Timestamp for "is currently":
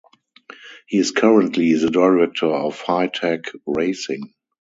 0.97-1.73